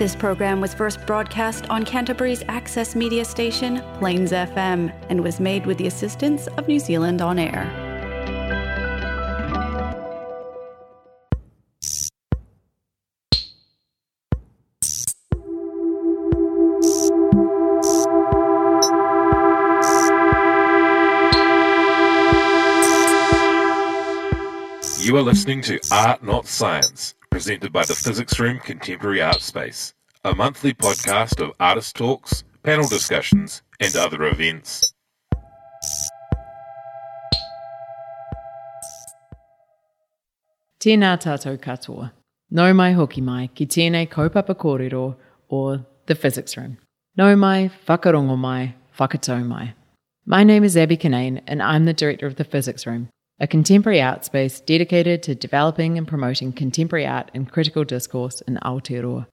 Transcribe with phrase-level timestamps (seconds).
[0.00, 5.66] This program was first broadcast on Canterbury's access media station, Plains FM, and was made
[5.66, 7.66] with the assistance of New Zealand On Air.
[25.02, 29.94] You are listening to Art Not Science, presented by the Physics Room Contemporary Art Space,
[30.24, 34.92] a monthly podcast of artist talks, panel discussions, and other events.
[40.80, 42.10] Tēnā tātou katoa.
[42.50, 45.16] No mai hoki mai ki tēnei kaupapa kōrero
[45.48, 46.76] or the physics room.
[47.16, 49.72] No mai, whakarongo mai, whakatau mai.
[50.26, 53.08] My name is Abby Cunnane and I'm the director of the physics room,
[53.40, 58.58] a contemporary art space dedicated to developing and promoting contemporary art and critical discourse in
[58.62, 59.26] Aotearoa.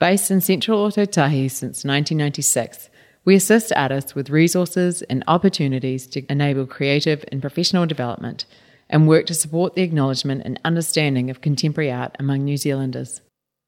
[0.00, 2.88] Based in central Ōtautahi since 1996,
[3.24, 8.46] we assist artists with resources and opportunities to enable creative and professional development
[8.88, 13.20] and work to support the acknowledgement and understanding of contemporary art among New Zealanders.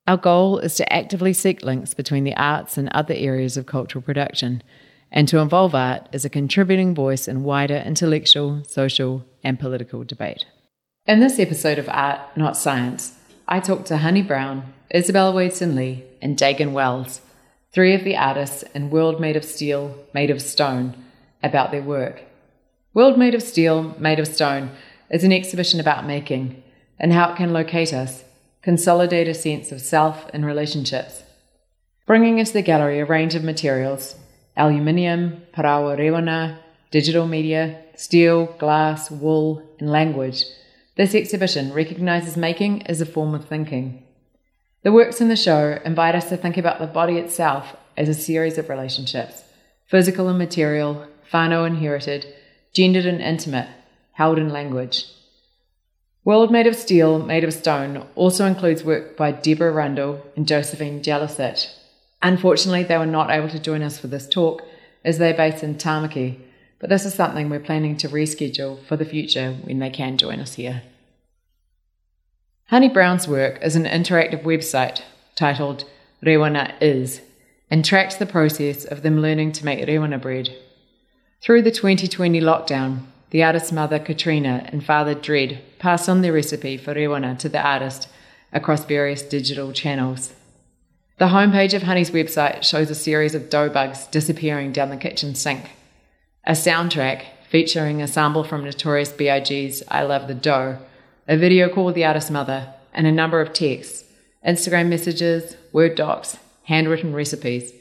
[0.06, 4.02] Our goal is to actively seek links between the arts and other areas of cultural
[4.02, 4.62] production,
[5.12, 10.46] and to involve art as a contributing voice in wider intellectual, social, and political debate.
[11.06, 13.12] In this episode of Art, Not Science,
[13.46, 17.20] I talked to Honey Brown, Isabella Wadeson Lee, and Daegan Wells,
[17.72, 20.96] three of the artists in World Made of Steel, Made of Stone,
[21.42, 22.22] about their work.
[22.94, 24.70] World Made of Steel, Made of Stone
[25.10, 26.62] is an exhibition about making
[26.98, 28.24] and how it can locate us,
[28.62, 31.22] consolidate a sense of self and relationships.
[32.06, 34.16] Bringing into the gallery a range of materials
[34.56, 36.56] aluminium, paraoa rewena,
[36.92, 40.44] digital media, steel, glass, wool, and language.
[40.96, 44.04] This exhibition recognises making as a form of thinking.
[44.82, 48.14] The works in the show invite us to think about the body itself as a
[48.14, 49.42] series of relationships
[49.86, 52.26] physical and material, whānau inherited,
[52.72, 53.68] gendered and intimate,
[54.12, 55.06] held in language.
[56.24, 61.02] World Made of Steel, Made of Stone also includes work by Deborah Rundle and Josephine
[61.02, 61.68] Jalisic.
[62.22, 64.62] Unfortunately, they were not able to join us for this talk
[65.04, 66.40] as they're based in Tamaki,
[66.84, 70.38] but this is something we're planning to reschedule for the future when they can join
[70.38, 70.82] us here.
[72.66, 75.00] Honey Brown's work is an interactive website
[75.34, 75.86] titled
[76.22, 77.22] Rewena Is
[77.70, 80.54] and tracks the process of them learning to make rewena bread.
[81.40, 86.76] Through the 2020 lockdown, the artist's mother Katrina and father Dread passed on their recipe
[86.76, 88.10] for rewena to the artist
[88.52, 90.34] across various digital channels.
[91.16, 95.34] The homepage of Honey's website shows a series of dough bugs disappearing down the kitchen
[95.34, 95.70] sink.
[96.46, 100.78] A soundtrack featuring a sample from Notorious B.I.G.'s I Love the Dough,
[101.26, 104.04] a video call with the artist's mother, and a number of texts,
[104.46, 107.72] Instagram messages, Word docs, handwritten recipes.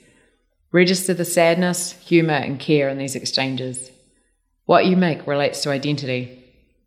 [0.71, 3.91] Register the sadness, humour, and care in these exchanges.
[4.63, 6.41] What you make relates to identity.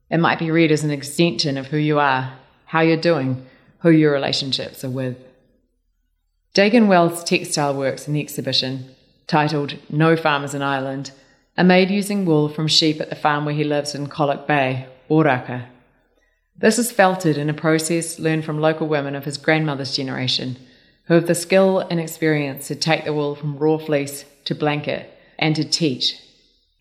[0.09, 3.44] It might be read as an extension of who you are, how you're doing,
[3.81, 5.19] who your relationships are with.
[6.54, 8.94] Daegan Wells' textile works in the exhibition,
[9.26, 11.10] titled No Farmers in Ireland,
[11.59, 14.87] are made using wool from sheep at the farm where he lives in Colac Bay,
[15.09, 15.67] Oraka.
[16.59, 20.56] This is felted in a process learned from local women of his grandmother's generation,
[21.05, 25.11] who have the skill and experience to take the wool from raw fleece to blanket
[25.39, 26.21] and to teach.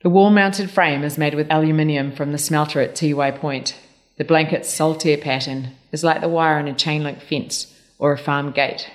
[0.02, 3.78] The wall mounted frame is made with aluminium from the smelter at Tiwai Point.
[4.18, 8.18] The blanket's solitaire pattern is like the wire in a chain link fence or a
[8.18, 8.90] farm gate.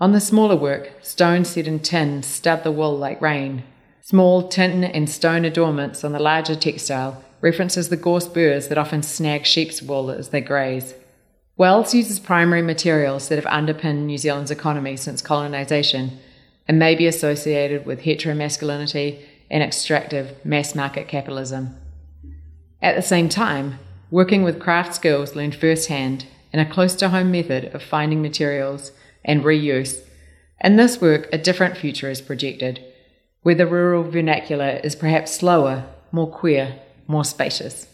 [0.00, 3.62] On the smaller work, stone set in tin stud the wool like rain.
[4.06, 9.02] Small tin and stone adornments on the larger textile references the gorse burrs that often
[9.02, 10.92] snag sheep's wool as they graze.
[11.56, 16.18] Wells uses primary materials that have underpinned New Zealand's economy since colonisation
[16.68, 21.74] and may be associated with heteromasculinity and extractive mass market capitalism.
[22.82, 23.78] At the same time,
[24.10, 28.92] working with craft skills learned firsthand and a close to home method of finding materials
[29.24, 30.02] and reuse,
[30.62, 32.84] in this work, a different future is projected,
[33.44, 37.86] where the rural vernacular is perhaps slower, more queer, more spacious.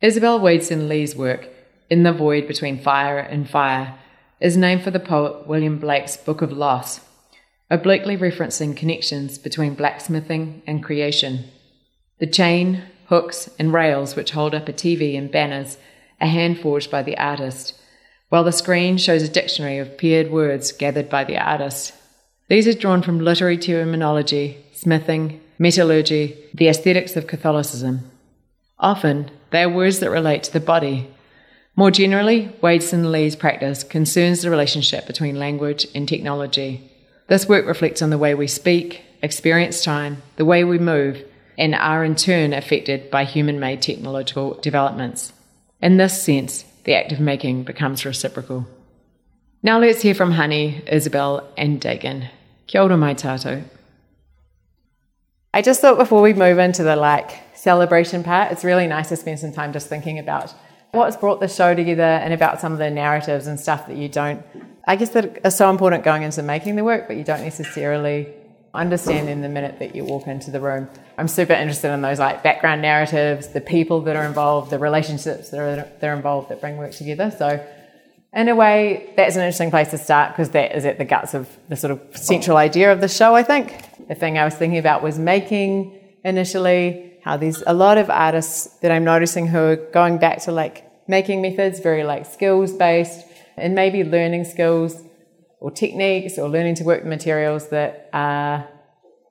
[0.00, 1.48] Isabel Wadeson Lee's work,
[1.90, 3.98] In the Void Between Fire and Fire,
[4.40, 7.00] is named for the poet William Blake's Book of Los,
[7.70, 11.44] obliquely referencing connections between blacksmithing and creation.
[12.18, 15.76] The chain, hooks, and rails which hold up a TV and banners
[16.20, 17.74] are hand forged by the artist,
[18.28, 21.94] while the screen shows a dictionary of paired words gathered by the artist.
[22.52, 28.10] These are drawn from literary terminology, smithing, metallurgy, the aesthetics of Catholicism.
[28.78, 31.08] Often, they are words that relate to the body.
[31.76, 36.90] More generally, Wadeson Lee's practice concerns the relationship between language and technology.
[37.26, 41.24] This work reflects on the way we speak, experience time, the way we move,
[41.56, 45.32] and are in turn affected by human made technological developments.
[45.80, 48.66] In this sense, the act of making becomes reciprocal.
[49.62, 52.28] Now let's hear from Honey, Isabel, and Daegan.
[52.66, 53.62] Kia ora mai tātou.
[55.54, 59.16] I just thought before we move into the like celebration part, it's really nice to
[59.16, 60.54] spend some time just thinking about
[60.92, 64.08] what's brought the show together and about some of the narratives and stuff that you
[64.08, 64.44] don't,
[64.86, 68.32] I guess, that are so important going into making the work, but you don't necessarily
[68.74, 70.88] understand in the minute that you walk into the room.
[71.18, 75.50] I'm super interested in those like background narratives, the people that are involved, the relationships
[75.50, 77.30] that are, that are involved that bring work together.
[77.30, 77.64] So,
[78.34, 81.34] in a way, that's an interesting place to start because that is at the guts
[81.34, 83.78] of the sort of central idea of the show, I think.
[84.08, 88.66] The thing I was thinking about was making initially, how there's a lot of artists
[88.80, 93.26] that I'm noticing who are going back to like making methods, very like skills based,
[93.56, 95.02] and maybe learning skills
[95.60, 98.66] or techniques or learning to work with materials that are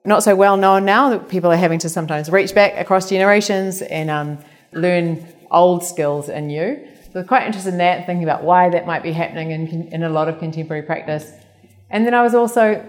[0.04, 3.82] not so well known now that people are having to sometimes reach back across generations
[3.82, 4.38] and um,
[4.72, 6.88] learn old skills in new.
[7.12, 10.08] So quite interested in that, thinking about why that might be happening in, in a
[10.08, 11.30] lot of contemporary practice.
[11.90, 12.82] And then I was also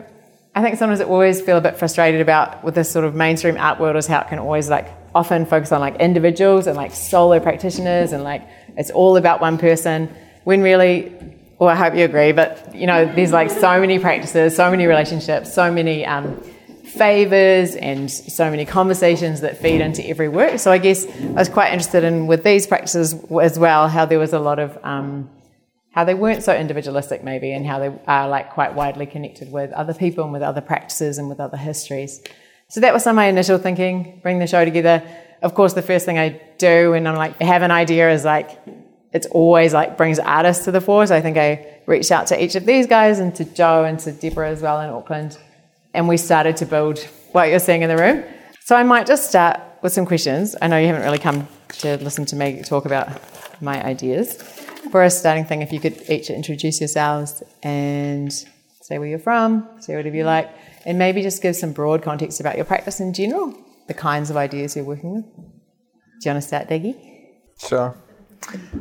[0.55, 3.57] I think sometimes I always feel a bit frustrated about with this sort of mainstream
[3.57, 6.93] art world is how it can always like often focus on like individuals and like
[6.93, 8.47] solo practitioners and like
[8.77, 10.07] it's all about one person
[10.43, 11.11] when really
[11.57, 14.85] well I hope you agree but you know there's like so many practices so many
[14.85, 16.39] relationships so many um,
[16.93, 20.59] favors and so many conversations that feed into every work.
[20.59, 24.19] So I guess I was quite interested in with these practices as well how there
[24.19, 25.29] was a lot of um,
[25.91, 29.71] how they weren't so individualistic maybe and how they are like quite widely connected with
[29.73, 32.21] other people and with other practices and with other histories.
[32.67, 35.03] So that was some of my initial thinking bring the show together.
[35.41, 38.49] Of course the first thing i do and i'm like have an idea is like
[39.11, 41.05] it's always like brings artists to the fore.
[41.05, 43.99] So i think i reached out to each of these guys and to joe and
[43.99, 45.37] to deborah as well in auckland
[45.93, 46.99] and we started to build
[47.31, 48.23] what you're seeing in the room
[48.61, 51.97] so i might just start with some questions i know you haven't really come to
[51.97, 53.07] listen to me talk about
[53.61, 54.37] my ideas
[54.93, 59.67] for a starting thing, if you could each introduce yourselves and say where you're from,
[59.79, 60.49] say whatever you like,
[60.85, 63.57] and maybe just give some broad context about your practice in general,
[63.87, 65.25] the kinds of ideas you're working with.
[65.25, 66.95] Do you want to start, Daggy?
[67.57, 67.97] Sure.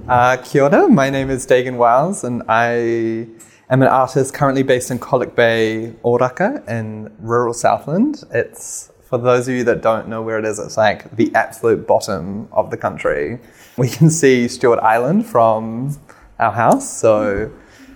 [0.06, 3.29] Uh, kia ora, my name is Daegan Wells, and I
[3.70, 8.23] am an artist currently based in Colac Bay, Oraka, in rural Southland.
[8.31, 11.87] It's for those of you that don't know where it is, it's like the absolute
[11.87, 13.38] bottom of the country.
[13.76, 15.99] We can see Stewart Island from
[16.38, 16.91] our house.
[16.91, 17.53] So,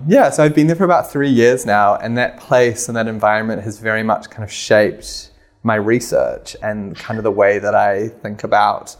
[0.06, 3.08] yeah, so I've been there for about three years now, and that place and that
[3.08, 5.30] environment has very much kind of shaped
[5.62, 8.94] my research and kind of the way that I think about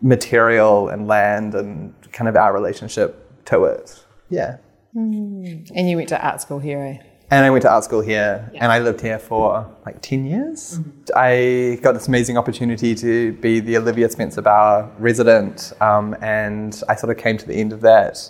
[0.00, 4.02] material and land and kind of our relationship to it.
[4.30, 4.56] Yeah.
[4.94, 5.70] Mm.
[5.74, 7.06] And you went to art school here, eh?
[7.32, 8.58] And I went to art school here, yeah.
[8.60, 10.78] and I lived here for like 10 years.
[10.78, 10.90] Mm-hmm.
[11.14, 16.96] I got this amazing opportunity to be the Olivia Spencer Bower resident, um, and I
[16.96, 18.28] sort of came to the end of that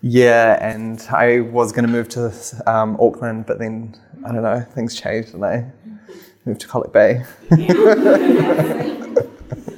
[0.00, 2.32] year, and I was going to move to
[2.66, 3.94] um, Auckland, but then,
[4.24, 5.70] I don't know, things changed, and I
[6.46, 7.22] moved to Colac Bay.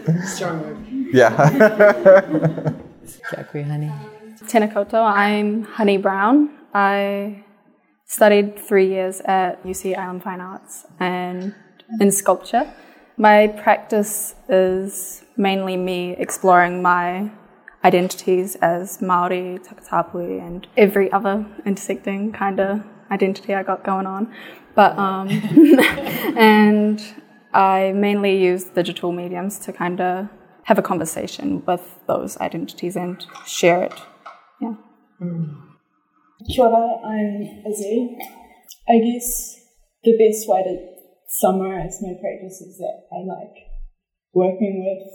[0.24, 0.78] Strong move.
[1.12, 1.30] Yeah.
[3.52, 3.90] Kia honey.
[4.48, 6.50] Tēnā I'm Honey Brown.
[6.74, 7.44] I
[8.04, 11.54] studied three years at UC Ilam Fine Arts and
[12.00, 12.72] in sculpture.
[13.16, 17.30] My practice is mainly me exploring my
[17.84, 24.32] identities as Maori, Takatapui, and every other intersecting kind of identity I got going on.
[24.74, 25.28] But um,
[26.36, 27.00] and
[27.52, 30.28] I mainly use digital mediums to kind of
[30.64, 33.94] have a conversation with those identities and share it.
[35.22, 35.54] Mm.
[37.04, 38.18] I'm Izzy.
[38.88, 39.56] I guess
[40.02, 40.76] the best way to
[41.28, 43.56] summarize my practice is that I like
[44.34, 45.06] working with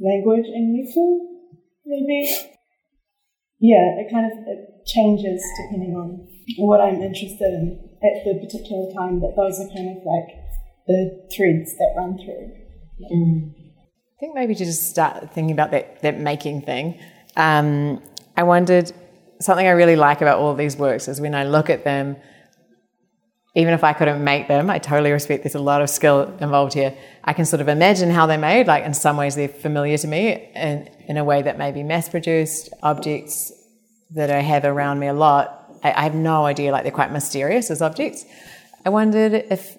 [0.00, 1.20] language and metaphor,
[1.84, 2.28] maybe.
[3.60, 6.26] Yeah, it kind of it changes depending on
[6.58, 10.34] what I'm interested in at the particular time, but those are kind of like
[10.86, 12.50] the threads that run through.
[13.12, 13.54] Mm.
[13.54, 16.98] I think maybe to just start thinking about that, that making thing,
[17.36, 18.02] um,
[18.36, 18.92] I wondered
[19.42, 22.16] something I really like about all these works is when I look at them,
[23.54, 26.72] even if I couldn't make them, I totally respect there's a lot of skill involved
[26.72, 26.96] here.
[27.22, 28.66] I can sort of imagine how they're made.
[28.66, 31.82] Like in some ways, they're familiar to me, and in a way that may be
[31.82, 33.52] mass-produced objects
[34.14, 35.70] that I have around me a lot.
[35.82, 36.72] I, I have no idea.
[36.72, 38.24] Like they're quite mysterious as objects.
[38.86, 39.76] I wondered if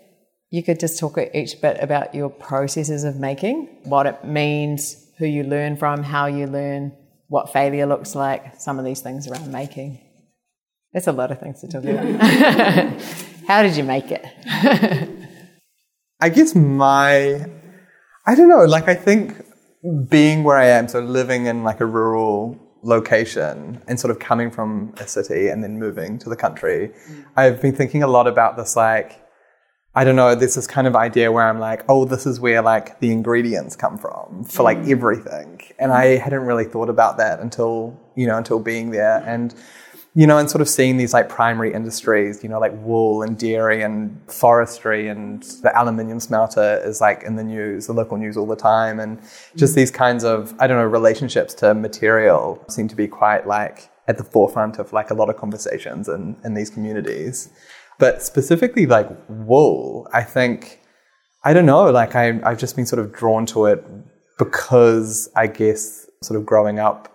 [0.51, 5.25] you could just talk each bit about your processes of making, what it means, who
[5.25, 6.95] you learn from, how you learn,
[7.33, 9.99] what failure looks like, some of these things around making.
[10.91, 13.01] There's a lot of things to talk about.
[13.47, 14.23] How did you make it?
[16.21, 17.43] I guess my,
[18.27, 19.43] I don't know, like I think
[20.07, 24.51] being where I am, so living in like a rural location and sort of coming
[24.51, 27.25] from a city and then moving to the country, mm.
[27.35, 29.19] I've been thinking a lot about this like,
[29.95, 32.63] I don't know, there's this kind of idea where I'm like, oh, this is where
[32.63, 34.89] like the ingredients come from for like mm.
[34.89, 35.61] everything.
[35.77, 39.23] And I hadn't really thought about that until, you know, until being there.
[39.25, 39.53] And
[40.15, 43.37] you know, and sort of seeing these like primary industries, you know, like wool and
[43.37, 48.37] dairy and forestry and the aluminium smelter is like in the news, the local news
[48.37, 48.99] all the time.
[48.99, 49.19] And
[49.55, 49.77] just mm.
[49.77, 54.17] these kinds of, I don't know, relationships to material seem to be quite like at
[54.17, 57.49] the forefront of like a lot of conversations in, in these communities.
[57.99, 60.81] But specifically like wool, I think,
[61.43, 63.85] I don't know, like I, I've just been sort of drawn to it
[64.37, 67.13] because I guess sort of growing up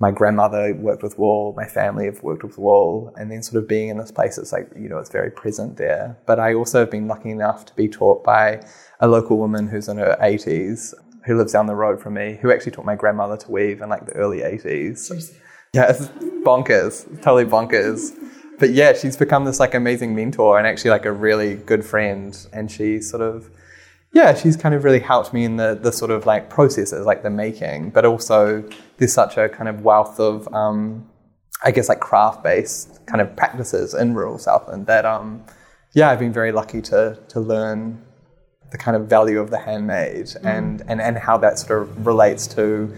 [0.00, 3.68] my grandmother worked with wool, my family have worked with wool, and then sort of
[3.68, 6.18] being in this place, it's like, you know, it's very present there.
[6.26, 8.62] But I also have been lucky enough to be taught by
[9.00, 10.94] a local woman who's in her 80s,
[11.26, 13.90] who lives down the road from me, who actually taught my grandmother to weave in
[13.90, 15.34] like the early 80s.
[15.74, 16.06] Yeah, it's
[16.44, 18.16] bonkers, totally bonkers.
[18.60, 22.36] But yeah, she's become this like amazing mentor and actually like a really good friend.
[22.52, 23.50] And she sort of,
[24.12, 27.22] yeah, she's kind of really helped me in the, the sort of like processes, like
[27.22, 28.62] the making, but also
[28.98, 31.08] there's such a kind of wealth of, um,
[31.64, 35.42] I guess, like craft based kind of practices in rural Southland that, um,
[35.94, 38.04] yeah, I've been very lucky to, to learn
[38.70, 40.44] the kind of value of the handmade mm.
[40.44, 42.94] and, and, and how that sort of relates to,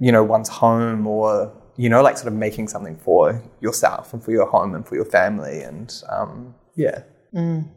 [0.00, 4.22] you know, one's home or, you know, like sort of making something for yourself and
[4.22, 5.62] for your home and for your family.
[5.62, 7.02] And um, yeah.
[7.34, 7.68] Mm.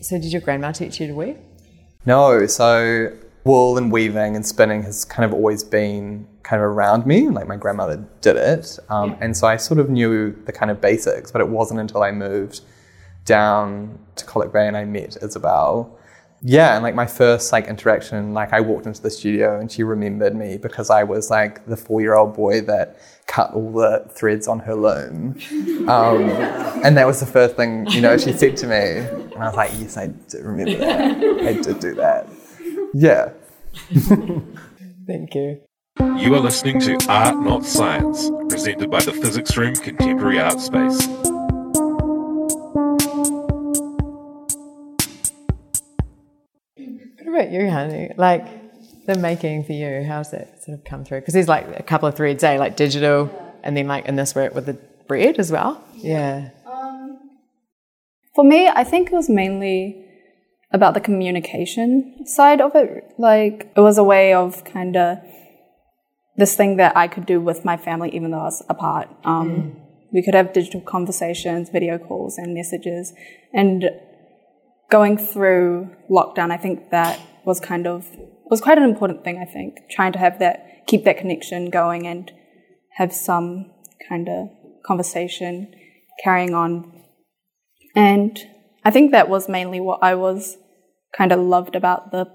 [0.00, 1.38] So, did your grandma teach you to weave?
[2.04, 3.12] No, so
[3.44, 7.28] wool and weaving and spinning has kind of always been kind of around me.
[7.28, 8.78] Like my grandmother did it.
[8.88, 9.18] Um, yeah.
[9.20, 12.10] And so I sort of knew the kind of basics, but it wasn't until I
[12.10, 12.60] moved
[13.24, 15.98] down to Colac Bay and I met Isabel.
[16.48, 19.82] Yeah, and like my first like interaction, like I walked into the studio and she
[19.82, 24.08] remembered me because I was like the four year old boy that cut all the
[24.10, 25.40] threads on her loom.
[25.88, 26.30] Um,
[26.84, 28.76] and that was the first thing, you know, she said to me.
[28.76, 31.16] And I was like, yes, I do remember that.
[31.48, 32.28] I did do that.
[32.94, 33.30] Yeah.
[35.08, 35.62] Thank you.
[35.98, 41.08] You are listening to Art Not Science, presented by the Physics Room Contemporary Art Space.
[47.38, 48.12] About you, honey?
[48.16, 48.46] Like,
[49.06, 51.20] the making for you, how's that sort of come through?
[51.20, 52.58] Because there's like a couple of threads, eh?
[52.58, 53.52] Like digital, yeah.
[53.62, 54.74] and then like in this work with the
[55.06, 55.82] bread as well.
[55.94, 56.50] Yeah.
[56.66, 57.18] Um,
[58.34, 60.04] for me, I think it was mainly
[60.72, 63.14] about the communication side of it.
[63.18, 65.18] Like it was a way of kind of
[66.36, 69.08] this thing that I could do with my family, even though I was apart.
[69.24, 69.80] Um, mm.
[70.12, 73.12] We could have digital conversations, video calls, and messages,
[73.52, 73.84] and
[74.90, 78.06] going through lockdown, I think that was kind of
[78.48, 82.06] was quite an important thing, I think, trying to have that, keep that connection going
[82.06, 82.30] and
[82.92, 83.72] have some
[84.08, 84.48] kind of
[84.86, 85.74] conversation
[86.22, 86.92] carrying on.
[87.94, 88.38] And
[88.84, 90.56] I think that was mainly what I was
[91.16, 92.26] kind of loved about the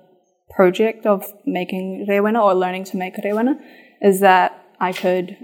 [0.53, 3.55] project of making Rewena or learning to make Rewena
[4.01, 5.37] is that I could,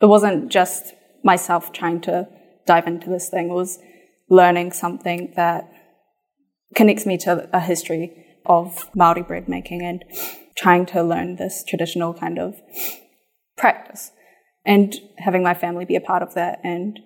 [0.00, 0.92] it wasn't just
[1.24, 2.28] myself trying to
[2.66, 3.78] dive into this thing, it was
[4.28, 5.70] learning something that
[6.76, 10.04] connects me to a history of Maori bread making and
[10.56, 12.54] trying to learn this traditional kind of
[13.56, 14.12] practice
[14.64, 17.00] and having my family be a part of that and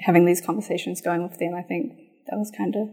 [0.00, 1.54] having these conversations going with them.
[1.54, 1.92] I think
[2.26, 2.88] that was kind of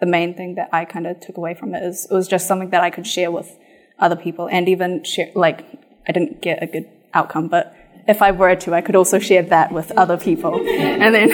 [0.00, 2.46] the main thing that I kind of took away from it is it was just
[2.46, 3.50] something that I could share with
[3.98, 5.64] other people and even share, like,
[6.08, 7.74] I didn't get a good outcome, but
[8.06, 11.30] if I were to, I could also share that with other people and then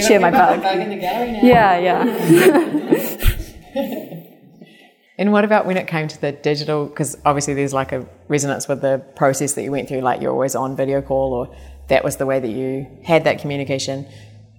[0.00, 0.62] share my bug.
[0.62, 1.22] bug in the now.
[1.42, 2.90] Yeah, yeah.
[5.16, 6.86] And what about when it came to the digital?
[6.86, 10.32] Because obviously there's like a resonance with the process that you went through, like you're
[10.32, 11.56] always on video call, or
[11.88, 14.06] that was the way that you had that communication.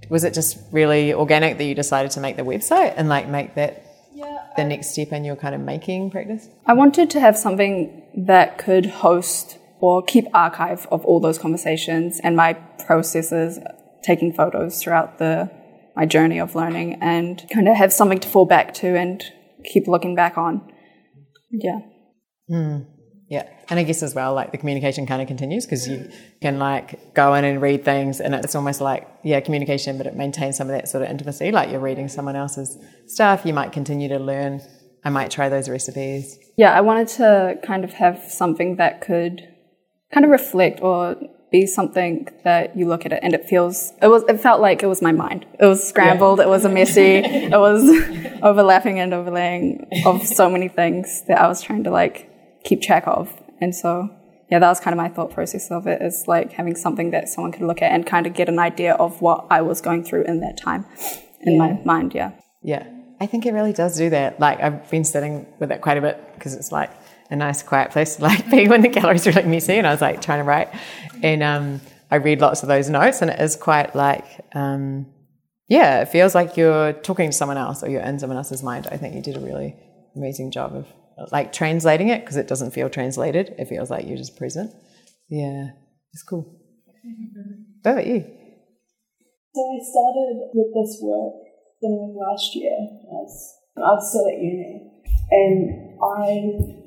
[0.10, 3.56] Was it just really organic that you decided to make the website and like make
[3.56, 6.48] that yeah, the I, next step in your kind of making practice?
[6.66, 12.22] I wanted to have something that could host or keep archive of all those conversations
[12.24, 13.60] and my processes,
[14.04, 15.52] taking photos throughout the
[15.96, 19.24] my journey of learning, and kind of have something to fall back to and
[19.64, 20.72] keep looking back on.
[21.52, 21.80] Yeah.
[22.50, 22.88] Mm.
[23.30, 23.50] Yeah.
[23.70, 26.12] And I guess as well, like the communication kind of continues because you
[26.42, 30.16] can like go in and read things and it's almost like, yeah, communication, but it
[30.16, 31.52] maintains some of that sort of intimacy.
[31.52, 34.62] Like you're reading someone else's stuff, you might continue to learn.
[35.04, 36.38] I might try those recipes.
[36.58, 39.42] Yeah, I wanted to kind of have something that could
[40.14, 41.16] kind of reflect or
[41.52, 44.84] be something that you look at it and it feels it was it felt like
[44.84, 45.46] it was my mind.
[45.60, 47.84] It was scrambled, it was a messy, it was
[48.42, 52.30] overlapping and overlaying of so many things that I was trying to like
[52.64, 53.32] keep track of.
[53.62, 54.10] And so
[54.52, 57.30] yeah, that was kind of my thought process of it is like having something that
[57.30, 60.04] someone could look at and kind of get an idea of what I was going
[60.04, 60.86] through in that time
[61.42, 62.32] in my mind, yeah.
[62.62, 62.88] Yeah,
[63.20, 64.40] I think it really does do that.
[64.40, 66.92] Like I've been sitting with it quite a bit because it's like
[67.30, 70.02] a nice quiet place to like be when the galleries really messy and I was
[70.02, 70.70] like trying to write.
[71.24, 71.82] And um,
[72.12, 75.08] I read lots of those notes and it is quite like, um,
[75.68, 78.88] yeah, it feels like you're talking to someone else or you're in someone else's mind.
[78.92, 79.76] I think you did a really
[80.16, 80.88] amazing job of
[81.32, 83.56] like translating it because it doesn't feel translated.
[83.58, 84.72] It feels like you're just present.
[85.30, 85.70] Yeah,
[86.14, 86.60] it's cool.
[87.82, 88.26] What about you?
[89.54, 91.34] So I started with this work
[91.82, 92.76] beginning last year.
[92.76, 94.92] I was, I was still at uni,
[95.32, 96.85] and I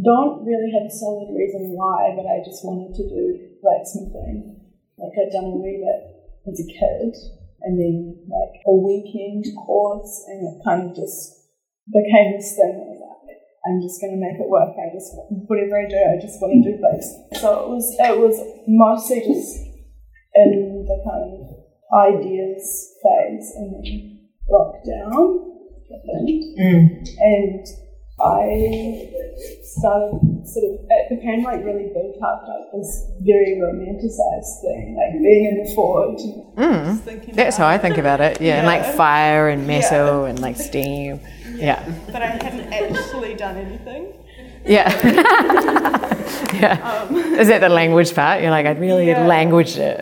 [0.00, 4.56] don't really have a solid reason why, but I just wanted to do blacksmithing.
[4.96, 6.00] Like I'd done a wee bit
[6.48, 7.12] as a kid,
[7.60, 11.44] and then like a weekend course, and it kind of just
[11.92, 12.72] became this thing.
[12.72, 13.36] I was like,
[13.68, 14.72] I'm just gonna make it work.
[14.80, 15.12] I just
[15.44, 17.06] whatever I do, I just want to do this.
[17.40, 19.60] So it was it was mostly just
[20.34, 21.52] in the kind of
[21.92, 25.52] ideas phase, and then lockdown
[25.92, 27.06] happened, mm.
[27.20, 27.66] and
[28.22, 29.08] I
[29.64, 35.20] started sort of it became like really built up like this very romanticized thing, like
[35.20, 36.20] being in the forge.
[36.56, 36.96] Hmm.
[36.98, 38.40] thinking That's how I think about it.
[38.40, 41.20] Yeah, and like fire and metal and like steam.
[41.54, 41.82] Yeah.
[42.12, 44.12] But I hadn't actually done anything.
[44.64, 44.88] Yeah.
[46.54, 47.06] yeah.
[47.08, 48.40] Um, Is that the language part?
[48.42, 49.26] You're like, I really Yeah.
[49.26, 49.98] languaged it.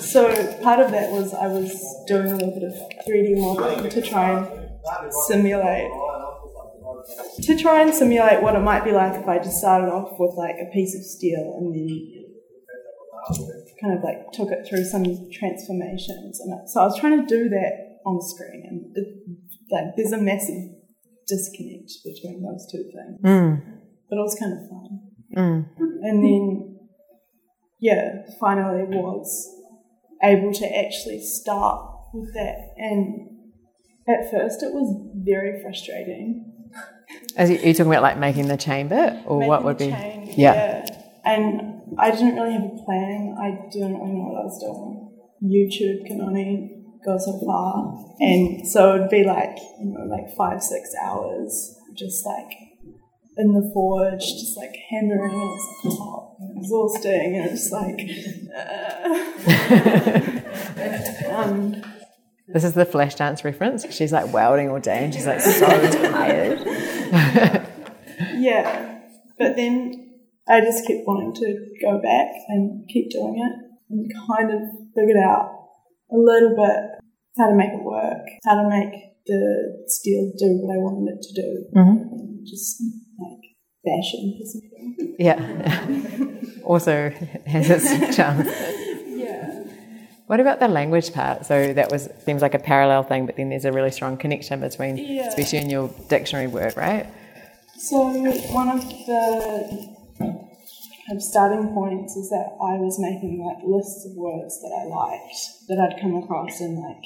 [0.00, 0.28] So
[0.62, 2.72] part of that was I was doing a little bit of
[3.06, 5.90] 3D modeling to try and simulate
[7.42, 10.34] to try and simulate what it might be like if I just started off with
[10.36, 12.20] like a piece of steel and then
[13.80, 17.48] kind of like took it through some transformations and so I was trying to do
[17.48, 19.06] that on screen and it,
[19.70, 20.76] like there's a massive
[21.26, 23.20] disconnect between those two things.
[23.22, 23.62] Mm.
[24.08, 25.00] But it was kind of fun.
[25.36, 25.68] Mm.
[26.02, 26.78] And then
[27.78, 29.48] yeah finally was
[30.22, 32.74] able to actually start with that.
[32.76, 33.28] And
[34.08, 36.49] at first it was very frustrating
[37.36, 39.86] Are you, are you talking about like making the chamber bit or what would the
[39.86, 39.92] be?
[39.92, 40.86] chain, Yeah.
[41.24, 43.36] And I didn't really have a plan.
[43.38, 45.10] I didn't really know what I was doing.
[45.42, 50.62] YouTube can only go so far, and so it'd be like you know like five
[50.62, 52.52] six hours just like
[53.36, 58.00] in the forge, just like hammering, and it's like and exhausting, and it's like.
[61.30, 61.82] Uh, um,
[62.52, 63.90] This is the flash dance reference.
[63.92, 65.66] She's like welding all day and she's like so
[66.10, 66.60] tired.
[68.34, 69.00] Yeah,
[69.38, 70.10] but then
[70.48, 74.60] I just kept wanting to go back and keep doing it and kind of
[74.94, 75.50] figured out
[76.10, 77.00] a little bit
[77.38, 78.92] how to make it work, how to make
[79.26, 82.02] the steel do what I wanted it to do, mm-hmm.
[82.12, 82.82] and just
[83.18, 83.40] like
[83.84, 85.16] fashion for something.
[85.18, 86.60] Yeah.
[86.64, 87.10] also
[87.46, 88.46] has its charm.
[90.30, 91.44] What about the language part?
[91.44, 94.60] So that was seems like a parallel thing, but then there's a really strong connection
[94.60, 95.26] between, Yeah.
[95.26, 97.04] especially in your dictionary work, right?
[97.76, 97.96] So
[98.54, 99.18] one of the
[100.20, 104.84] kind of starting points is that I was making like lists of words that I
[104.86, 107.02] liked that I'd come across in like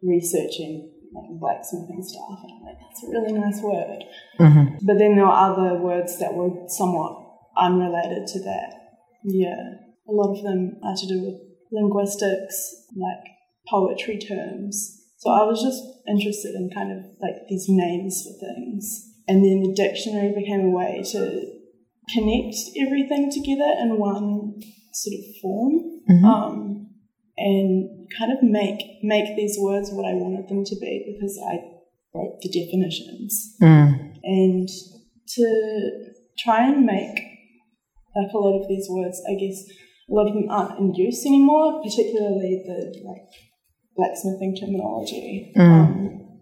[0.00, 4.04] researching like blacksmithing stuff, and I'm like, that's a really nice word.
[4.38, 4.86] Mm-hmm.
[4.86, 8.70] But then there were other words that were somewhat unrelated to that.
[9.24, 13.24] Yeah, a lot of them are to do with linguistics, like
[13.68, 15.02] poetry terms.
[15.18, 19.04] So I was just interested in kind of like these names for things.
[19.26, 21.58] And then the dictionary became a way to
[22.14, 24.60] connect everything together in one
[24.92, 25.72] sort of form.
[26.24, 26.78] Um,
[27.36, 31.58] and kind of make make these words what I wanted them to be because I
[32.14, 33.56] wrote the definitions.
[34.24, 34.68] And
[35.34, 37.18] to try and make
[38.16, 39.62] like a lot of these words, I guess
[40.08, 43.22] a lot of them aren't in use anymore, particularly the like
[43.96, 45.52] blacksmithing terminology.
[45.56, 46.38] Um,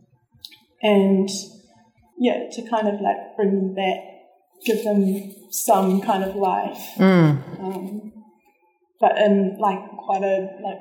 [0.82, 1.28] and
[2.18, 3.98] yeah, to kind of like bring them back,
[4.64, 7.00] give them some kind of life.
[7.58, 8.12] Um,
[9.00, 10.80] but in like quite a like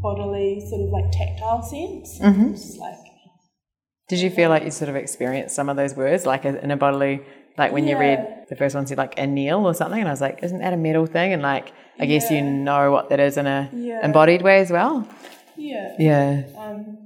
[0.00, 2.18] bodily sort of like tactile sense.
[2.52, 2.98] Just like
[4.08, 6.76] Did you feel like you sort of experienced some of those words, like in a
[6.76, 7.22] bodily,
[7.56, 10.20] like when you read the first one said like anneal or something, and I was
[10.20, 11.32] like, isn't that a metal thing?
[11.32, 14.04] And like, I guess you know what that is in a Yeah.
[14.04, 15.08] embodied way as well.
[15.56, 15.94] yeah.
[15.98, 16.42] Yeah.
[16.58, 16.98] um,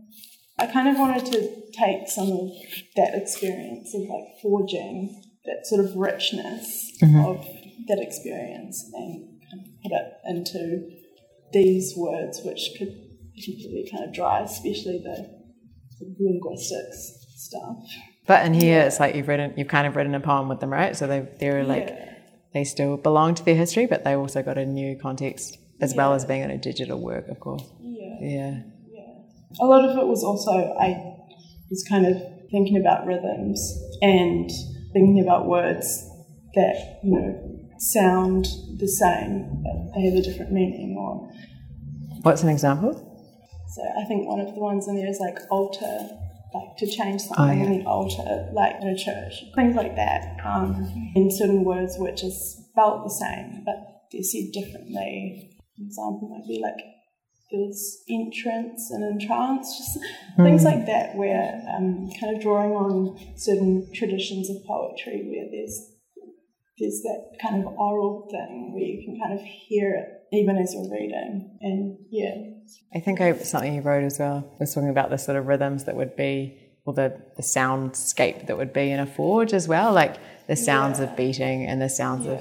[0.58, 1.38] I kind of wanted to
[1.84, 2.50] take some of
[2.96, 6.64] that experience of like forging, that sort of richness
[7.02, 7.36] of
[7.88, 10.90] that experience and kind of put it into
[11.52, 12.88] these words, which could
[13.36, 15.16] be kind of dry, especially the,
[16.00, 17.00] the linguistics
[17.36, 17.78] stuff.
[18.26, 20.72] But in here, it's like you've written, you've kind of written a poem with them,
[20.72, 20.96] right?
[20.96, 22.12] So they they're like Yeah.
[22.54, 26.12] they still belong to their history, but they also got a new context as well
[26.14, 27.62] as being in a digital work, of course.
[27.80, 28.62] Yeah.
[28.90, 29.08] Yeah.
[29.60, 30.88] a lot of it was also I
[31.70, 32.16] was kind of
[32.50, 33.58] thinking about rhythms
[34.02, 34.48] and
[34.92, 35.86] thinking about words
[36.54, 37.28] that you know
[37.78, 38.46] sound
[38.78, 41.30] the same but they have a different meaning or
[42.22, 42.92] What's an example?
[43.74, 46.08] so I think one of the ones in there is like alter
[46.54, 47.64] like to change something Oh, yeah.
[47.76, 50.36] and alter like in a church things like that.
[50.44, 53.76] Um, in certain words which is spelt the same but
[54.12, 55.50] they're said differently.
[55.78, 56.78] An example might be like
[57.52, 59.98] there's entrance and entrance, just
[60.36, 65.92] things like that, where um, kind of drawing on certain traditions of poetry, where there's
[66.78, 70.74] there's that kind of oral thing where you can kind of hear it even as
[70.74, 72.34] you're reading, and yeah,
[72.94, 75.84] I think I, something you wrote as well was talking about the sort of rhythms
[75.84, 79.92] that would be, or the, the soundscape that would be in a forge as well,
[79.92, 82.40] like the sounds of beating and the sounds of,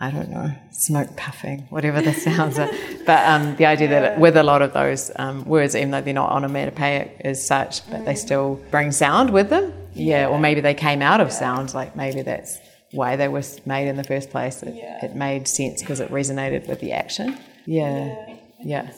[0.00, 2.70] I don't know, smoke puffing, whatever the sounds are.
[3.06, 6.14] But um, the idea that with a lot of those um, words, even though they're
[6.14, 9.72] not onomatopoeic as such, but they still bring sound with them.
[9.92, 12.58] Yeah, or maybe they came out of sound, like maybe that's
[12.92, 14.62] why they were made in the first place.
[14.62, 17.38] It, it made sense because it resonated with the action.
[17.66, 18.90] Yeah, yeah.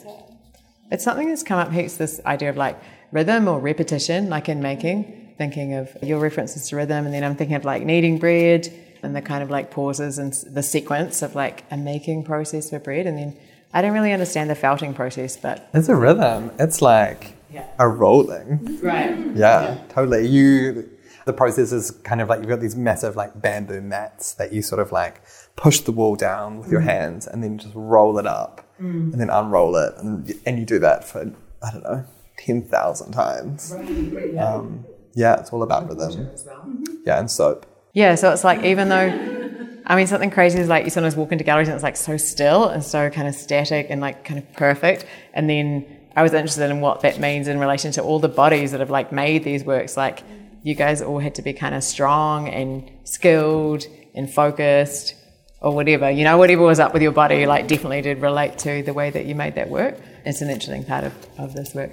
[0.91, 2.77] It's something that's come up heaps this idea of like
[3.11, 7.35] rhythm or repetition, like in making, thinking of your references to rhythm, and then I'm
[7.35, 11.35] thinking of like kneading bread and the kind of like pauses and the sequence of
[11.35, 13.05] like a making process for bread.
[13.05, 13.35] And then
[13.73, 16.51] I don't really understand the felting process, but It's a rhythm.
[16.59, 17.35] It's like
[17.79, 18.79] a rolling.
[18.81, 19.15] right.
[19.35, 20.27] Yeah, totally.
[20.27, 20.89] You,
[21.25, 24.61] the process is kind of like you've got these massive like bamboo mats that you
[24.61, 25.21] sort of like
[25.55, 26.85] push the wall down with your mm.
[26.85, 29.11] hands and then just roll it up mm.
[29.11, 31.31] and then unroll it and and you do that for
[31.61, 32.05] I don't know
[32.37, 33.73] ten thousand times.
[33.73, 36.11] Um, yeah, it's all about rhythm.
[36.11, 36.83] Mm-hmm.
[37.05, 37.65] Yeah, and soap.
[37.93, 41.31] Yeah, so it's like even though, I mean, something crazy is like you sometimes walk
[41.31, 44.39] into galleries and it's like so still and so kind of static and like kind
[44.39, 45.05] of perfect.
[45.33, 48.71] And then I was interested in what that means in relation to all the bodies
[48.71, 49.95] that have like made these works.
[49.95, 50.23] Like
[50.63, 55.13] you guys all had to be kind of strong and skilled and focused
[55.61, 56.09] or whatever.
[56.09, 59.09] You know, whatever was up with your body, like definitely did relate to the way
[59.09, 59.97] that you made that work.
[60.25, 61.91] It's an interesting part of, of this work.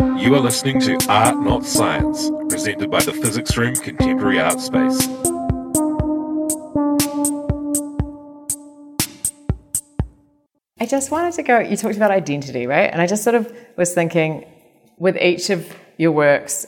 [0.00, 5.06] You are listening to Art Not Science, presented by the Physics Room Contemporary Art Space.
[10.80, 12.90] I just wanted to go, you talked about identity, right?
[12.90, 14.44] And I just sort of was thinking
[14.98, 16.66] with each of your works,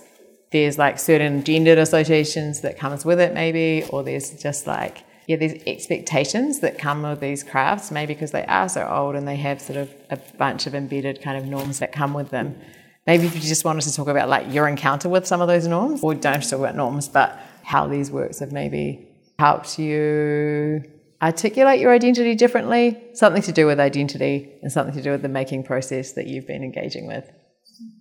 [0.54, 5.34] there's like certain gendered associations that comes with it maybe, or there's just like, yeah,
[5.34, 9.34] these expectations that come with these crafts, maybe because they are so old and they
[9.34, 12.56] have sort of a bunch of embedded kind of norms that come with them.
[13.04, 15.66] Maybe if you just wanted to talk about like your encounter with some of those
[15.66, 19.08] norms, or don't talk about norms, but how these works have maybe
[19.40, 20.84] helped you
[21.20, 25.28] articulate your identity differently, something to do with identity and something to do with the
[25.28, 27.28] making process that you've been engaging with.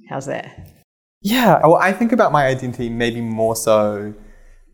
[0.08, 0.83] How's that?
[1.24, 4.14] Yeah, well, I think about my identity maybe more so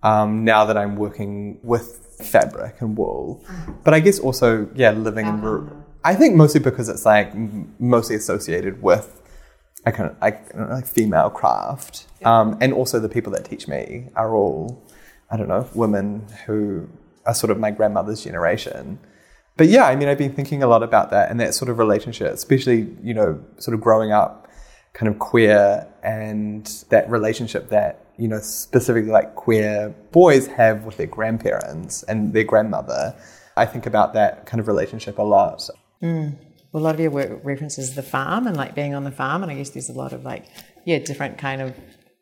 [0.01, 3.45] um, now that I'm working with fabric and wool,
[3.83, 5.41] but I guess also yeah, living in.
[5.41, 7.33] rural I think mostly because it's like
[7.79, 9.21] mostly associated with
[9.85, 13.45] a kind of I don't know, like female craft, um, and also the people that
[13.45, 14.83] teach me are all
[15.29, 16.89] I don't know women who
[17.25, 18.99] are sort of my grandmother's generation.
[19.57, 21.77] But yeah, I mean, I've been thinking a lot about that and that sort of
[21.77, 24.48] relationship, especially you know, sort of growing up
[24.93, 30.97] kind of queer and that relationship that you know specifically like queer boys have with
[30.97, 33.15] their grandparents and their grandmother
[33.55, 35.69] i think about that kind of relationship a lot.
[36.01, 36.37] Mm.
[36.71, 39.41] Well, a lot of your work references the farm and like being on the farm,
[39.43, 40.45] and I guess there's a lot of like,
[40.85, 41.75] yeah, different kind of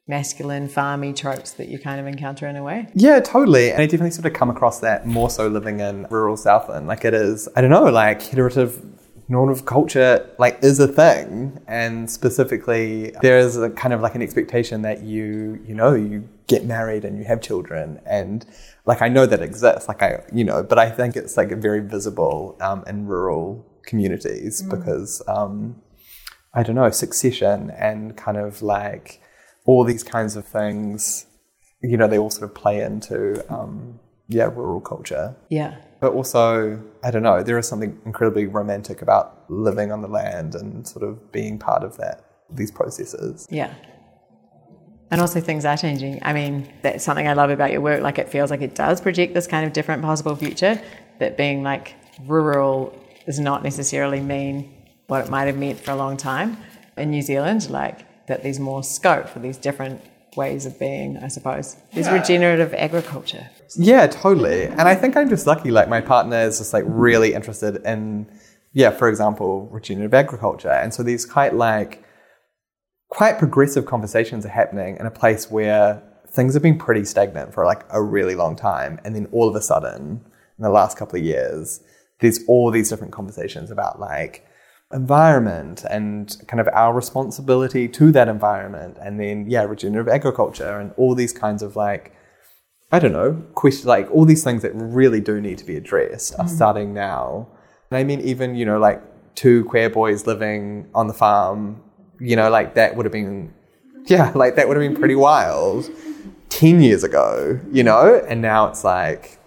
[0.07, 2.87] masculine farmy tropes that you kind of encounter in a way.
[2.93, 3.71] yeah totally.
[3.71, 6.87] And i definitely sort of come across that more so living in rural southland.
[6.87, 8.81] Like it is i don't know like iterative
[9.29, 14.21] normative culture like is a thing and specifically there is a kind of like an
[14.21, 18.45] expectation that you you know you get married and you have children and
[18.85, 21.81] like i know that exists like i you know but i think it's like very
[21.81, 25.81] visible um, in rural communities because um,
[26.53, 29.21] i don't know succession and kind of like
[29.65, 31.25] all these kinds of things
[31.81, 35.75] you know they all sort of play into um, yeah rural culture Yeah.
[35.99, 37.43] But also I don't know.
[37.43, 41.83] There is something incredibly romantic about living on the land and sort of being part
[41.83, 43.47] of that these processes.
[43.49, 43.73] Yeah.
[45.09, 46.19] And also things are changing.
[46.21, 48.01] I mean, that's something I love about your work.
[48.01, 50.81] Like it feels like it does project this kind of different possible future.
[51.19, 52.93] that being like rural
[53.25, 54.73] does not necessarily mean
[55.07, 56.57] what it might have meant for a long time
[56.97, 60.01] in New Zealand, like that there's more scope for these different
[60.35, 61.77] ways of being, I suppose.
[61.93, 63.49] There's regenerative agriculture.
[63.75, 64.63] Yeah, totally.
[64.63, 65.71] And I think I'm just lucky.
[65.71, 68.31] Like my partner is just like really interested in,
[68.73, 70.71] yeah, for example, regenerative agriculture.
[70.71, 72.03] And so these quite like
[73.09, 77.65] quite progressive conversations are happening in a place where things have been pretty stagnant for
[77.65, 78.99] like a really long time.
[79.03, 80.21] And then all of a sudden,
[80.57, 81.81] in the last couple of years,
[82.19, 84.45] there's all these different conversations about like
[84.91, 88.97] environment and kind of our responsibility to that environment.
[89.01, 92.13] And then, yeah, regenerative agriculture and all these kinds of like,
[92.91, 96.33] I don't know, question, like all these things that really do need to be addressed
[96.39, 97.47] are starting now.
[97.91, 99.01] And I mean, even, you know, like
[99.35, 101.83] two queer boys living on the farm,
[102.19, 103.53] you know, like that would have been,
[104.05, 105.89] yeah, like that would have been pretty wild
[106.49, 108.23] 10 years ago, you know?
[108.27, 109.37] And now it's like,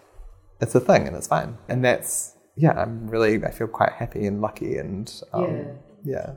[0.61, 1.57] it's a thing and it's fine.
[1.67, 5.67] And that's, yeah, I'm really, I feel quite happy and lucky and, um,
[6.05, 6.33] yeah.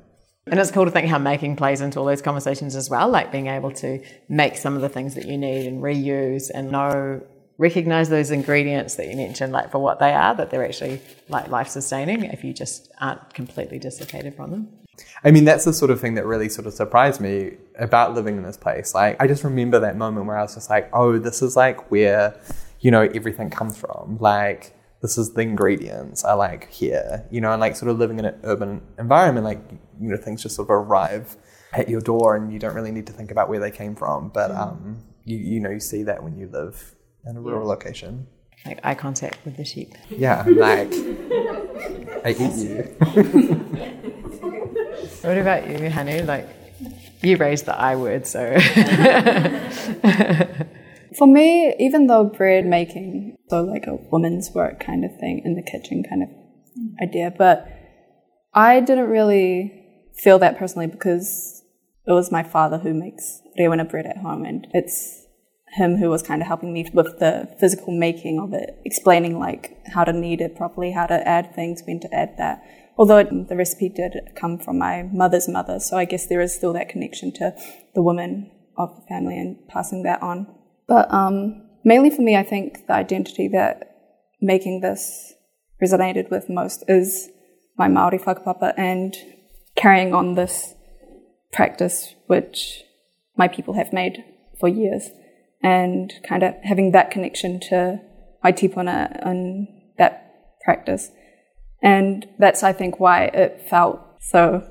[0.48, 3.32] And it's cool to think how making plays into all those conversations as well, like
[3.32, 7.22] being able to make some of the things that you need and reuse and know,
[7.58, 11.48] recognize those ingredients that you mentioned, like for what they are, that they're actually like
[11.48, 14.68] life sustaining if you just aren't completely dissipated from them.
[15.24, 18.38] I mean, that's the sort of thing that really sort of surprised me about living
[18.38, 18.94] in this place.
[18.94, 21.90] Like, I just remember that moment where I was just like, oh, this is like
[21.90, 22.40] where,
[22.82, 24.18] you know, everything comes from.
[24.20, 28.20] Like, this is the ingredients I like here, you know, and like sort of living
[28.20, 29.60] in an urban environment, like,
[30.00, 31.36] you know, things just sort of arrive
[31.74, 34.30] at your door and you don't really need to think about where they came from.
[34.30, 38.28] But, um, you, you know, you see that when you live in a rural location.
[38.66, 39.94] Like eye contact with the sheep.
[40.10, 40.94] Yeah, like,
[42.24, 42.96] I eat you.
[45.24, 46.24] What about you, Hanu?
[46.24, 46.50] Like,
[47.22, 48.42] you raised the I word, so.
[51.18, 55.56] For me, even though bread making, so like a woman's work kind of thing in
[55.56, 56.30] the kitchen kind of
[57.02, 57.68] idea, but
[58.54, 59.74] I didn't really
[60.16, 61.64] feel that personally because
[62.08, 65.24] it was my father who makes rewena bread at home and it's
[65.74, 69.76] him who was kind of helping me with the physical making of it, explaining like
[69.88, 72.64] how to knead it properly, how to add things, when to add that.
[72.96, 76.54] Although it, the recipe did come from my mother's mother, so I guess there is
[76.54, 77.56] still that connection to
[77.96, 80.48] the woman of the family and passing that on.
[80.88, 83.96] But um, mainly for me, I think the identity that
[84.42, 85.34] making this
[85.82, 87.30] resonated with most is
[87.78, 89.16] my Maori whakapapa and
[89.76, 90.76] carrying on this
[91.52, 92.84] practice which
[93.38, 94.24] my people have made
[94.60, 95.10] for years
[95.62, 98.00] and kind of having that connection to
[98.44, 99.68] my tipuna and
[99.98, 101.10] that practice.
[101.82, 104.68] And that's, I think, why it felt so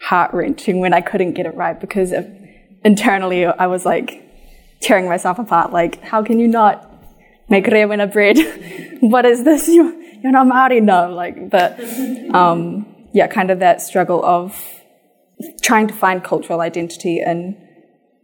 [0.00, 2.26] heart wrenching when I couldn't get it right because of,
[2.84, 4.22] internally I was like
[4.82, 5.72] tearing myself apart.
[5.72, 6.90] Like, how can you not
[7.48, 8.38] make rewena bread?
[9.00, 9.68] what is this?
[9.68, 10.80] You, you're not Maori?
[10.80, 11.12] No.
[11.12, 11.80] Like, but
[12.34, 14.54] um, yeah, kind of that struggle of
[15.62, 17.56] trying to find cultural identity and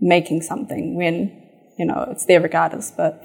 [0.01, 1.43] making something when,
[1.79, 2.91] you know, it's there regardless.
[2.91, 3.23] But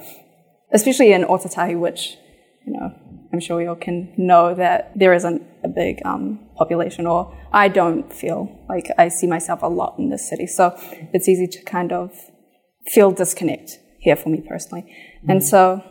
[0.72, 2.17] especially in Ōtautahi, which,
[2.65, 2.93] you know,
[3.32, 7.67] I'm sure we all can know that there isn't a big um, population, or I
[7.67, 10.46] don't feel like I see myself a lot in this city.
[10.46, 10.76] So
[11.13, 12.12] it's easy to kind of
[12.88, 14.93] feel disconnect here for me personally.
[15.28, 15.43] And mm.
[15.43, 15.84] so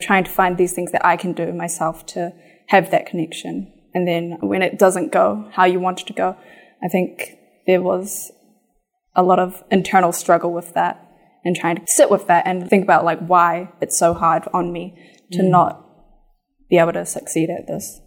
[0.00, 2.32] trying to find these things that I can do myself to
[2.68, 3.72] have that connection.
[3.94, 6.36] And then when it doesn't go how you want it to go,
[6.82, 7.36] I think
[7.66, 8.32] there was
[9.14, 11.06] a lot of internal struggle with that
[11.44, 14.72] and trying to sit with that and think about like why it's so hard on
[14.72, 14.96] me
[15.32, 15.50] to mm.
[15.50, 15.86] not
[16.68, 18.00] be able to succeed at this.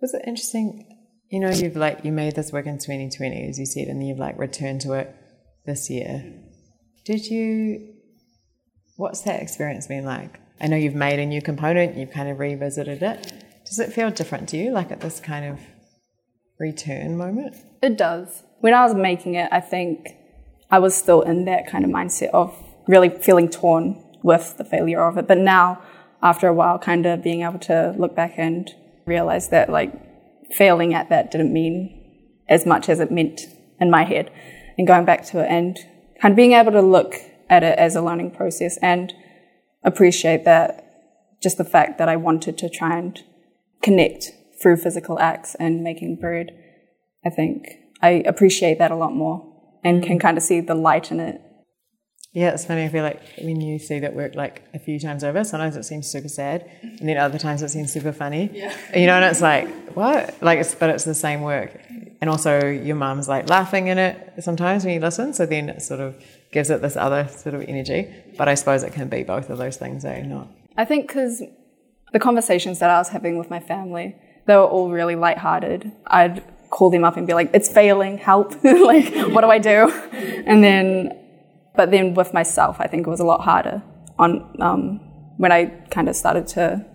[0.00, 0.86] Was it interesting?
[1.30, 4.18] You know, you've like, you made this work in 2020, as you said, and you've
[4.18, 5.14] like returned to it
[5.66, 6.43] this year.
[7.04, 7.96] Did you,
[8.96, 10.40] what's that experience been like?
[10.58, 13.32] I know you've made a new component, you've kind of revisited it.
[13.66, 15.60] Does it feel different to you, like at this kind of
[16.58, 17.56] return moment?
[17.82, 18.42] It does.
[18.60, 20.16] When I was making it, I think
[20.70, 22.56] I was still in that kind of mindset of
[22.88, 25.28] really feeling torn with the failure of it.
[25.28, 25.82] But now,
[26.22, 28.70] after a while, kind of being able to look back and
[29.04, 29.92] realize that like
[30.52, 32.00] failing at that didn't mean
[32.48, 33.42] as much as it meant
[33.78, 34.32] in my head,
[34.78, 35.78] and going back to it and
[36.24, 37.16] kind of being able to look
[37.50, 39.12] at it as a learning process and
[39.82, 43.22] appreciate that just the fact that I wanted to try and
[43.82, 44.32] connect
[44.62, 46.58] through physical acts and making bread.
[47.26, 47.68] I think
[48.00, 49.44] I appreciate that a lot more
[49.84, 50.22] and can mm.
[50.22, 51.42] kind of see the light in it.
[52.32, 52.84] Yeah, it's funny.
[52.84, 55.84] I feel like when you see that work like a few times over, sometimes it
[55.84, 58.50] seems super sad, and then other times it seems super funny.
[58.52, 58.74] Yeah.
[58.92, 60.42] You know, and it's like what?
[60.42, 61.78] Like, it's but it's the same work,
[62.24, 65.34] and also your mum's like laughing in it sometimes when you listen.
[65.34, 66.16] So then it sort of
[66.52, 68.10] gives it this other sort of energy.
[68.38, 70.22] But I suppose it can be both of those things, eh?
[70.22, 70.48] Not.
[70.74, 71.42] I think because
[72.14, 75.92] the conversations that I was having with my family, they were all really lighthearted.
[76.06, 78.54] I'd call them up and be like, it's failing, help.
[78.64, 79.90] like, what do I do?
[80.46, 81.12] And then,
[81.76, 83.82] but then with myself, I think it was a lot harder
[84.18, 84.98] on um,
[85.36, 86.86] when I kind of started to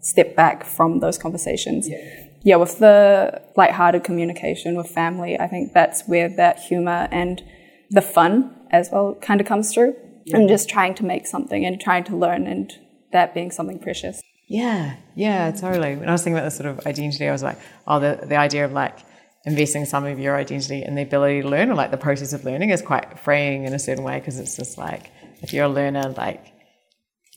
[0.00, 1.86] step back from those conversations.
[1.86, 2.27] Yeah.
[2.42, 7.42] Yeah, with the lighthearted communication with family, I think that's where that humor and
[7.90, 9.96] the fun as well kind of comes through.
[10.24, 10.36] Yeah.
[10.36, 12.70] And just trying to make something and trying to learn and
[13.12, 14.20] that being something precious.
[14.48, 15.96] Yeah, yeah, totally.
[15.96, 18.36] When I was thinking about this sort of identity, I was like, oh, the, the
[18.36, 18.98] idea of like
[19.44, 22.44] investing some of your identity in the ability to learn or like the process of
[22.44, 25.10] learning is quite freeing in a certain way because it's just like,
[25.42, 26.52] if you're a learner, like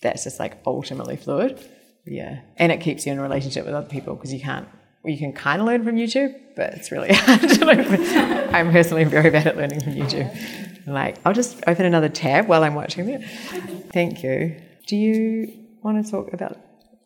[0.01, 1.59] that's just like ultimately fluid.
[2.05, 2.41] Yeah.
[2.57, 4.67] And it keeps you in a relationship with other people because you can't,
[5.03, 8.03] you can kind of learn from YouTube, but it's really hard to learn from.
[8.55, 10.87] I'm personally very bad at learning from YouTube.
[10.87, 13.21] Like, I'll just open another tab while I'm watching it.
[13.93, 14.61] Thank you.
[14.87, 16.57] Do you want to talk about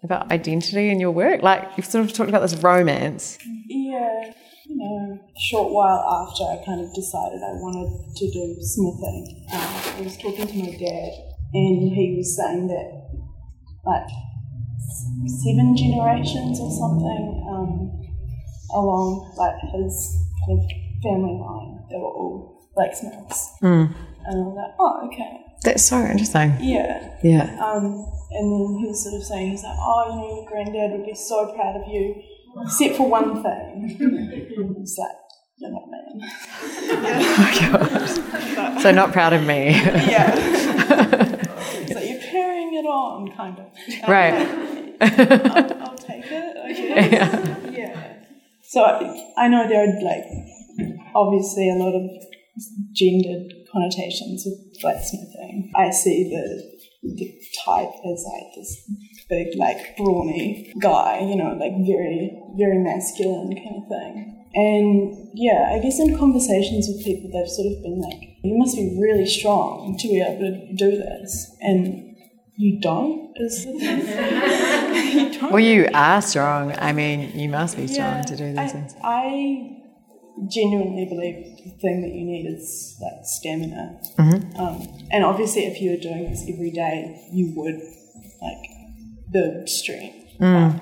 [0.03, 1.41] about identity in your work?
[1.41, 3.37] Like you've sort of talked about this romance.
[3.67, 4.31] Yeah,
[4.65, 9.47] you know, a short while after I kind of decided I wanted to do smithing,
[9.53, 11.11] um, I was talking to my dad,
[11.53, 13.05] and he was saying that
[13.85, 14.07] like
[15.23, 17.91] seven generations or something um,
[18.73, 20.65] along like his kind of
[21.03, 23.49] family line, they were all blacksmiths.
[23.61, 23.93] Mm.
[24.25, 25.41] And I was like, oh, okay.
[25.63, 26.57] That's so interesting.
[26.59, 27.13] Yeah.
[27.23, 27.57] Yeah.
[27.63, 30.91] Um, and then he was sort of saying, he's like, oh, you know, your granddad
[30.91, 32.21] would be so proud of you,
[32.63, 33.97] except for one thing.
[34.77, 35.15] He's like,
[35.57, 36.21] you're not man.
[38.57, 39.69] oh, so not proud of me.
[39.69, 40.35] yeah.
[41.87, 43.65] so you're carrying it on, kind of.
[44.03, 44.84] Um, right.
[45.01, 46.57] I'll, I'll, take it.
[46.71, 47.11] Okay.
[47.11, 47.69] Yeah.
[47.69, 48.13] yeah.
[48.63, 48.81] So
[49.37, 50.25] I know there are like
[51.13, 52.09] obviously a lot of
[52.93, 55.71] gendered connotations with blacksmithing.
[55.75, 58.89] I see the the type as like this
[59.29, 64.45] big, like brawny guy, you know, like very, very masculine kind of thing.
[64.53, 68.75] And yeah, I guess in conversations with people, they've sort of been like, you must
[68.75, 71.55] be really strong to be able to do this.
[71.61, 72.14] And
[72.57, 75.19] you don't, is the thing.
[75.19, 75.51] you don't.
[75.51, 76.73] Well, you are strong.
[76.77, 78.95] I mean, you must be strong yeah, to do these I, things.
[79.03, 79.81] I
[80.49, 83.99] genuinely believe the thing that you need is like stamina.
[84.17, 84.59] Mm-hmm.
[84.59, 87.81] Um, and obviously, if you were doing this every day, you would
[88.41, 88.69] like
[89.31, 90.37] build strength.
[90.39, 90.81] Mm.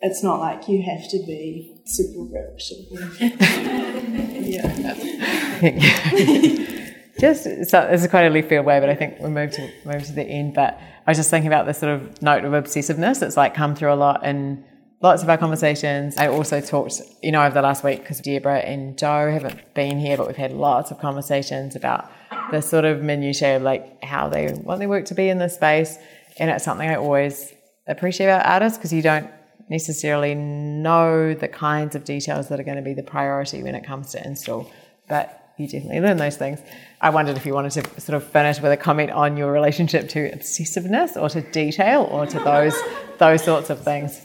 [0.00, 2.62] It's not like you have to be super ripped.
[6.70, 6.74] yeah.
[7.18, 10.04] Just so is quite a left field way, but I think we moved to move
[10.04, 10.54] to the end.
[10.54, 13.22] But I was just thinking about this sort of note of obsessiveness.
[13.22, 14.64] It's like come through a lot in
[15.00, 16.16] lots of our conversations.
[16.16, 19.98] I also talked, you know, over the last week because Deborah and Joe haven't been
[19.98, 22.10] here, but we've had lots of conversations about
[22.50, 25.54] the sort of minutiae of like how they want their work to be in this
[25.54, 25.98] space.
[26.38, 27.52] And it's something I always
[27.86, 29.30] appreciate about artists because you don't
[29.68, 33.84] necessarily know the kinds of details that are going to be the priority when it
[33.84, 34.70] comes to install,
[35.08, 36.60] but you definitely learn those things.
[37.00, 40.08] I wondered if you wanted to sort of finish with a comment on your relationship
[40.10, 42.74] to obsessiveness or to detail or to those
[43.18, 44.24] those sorts of things.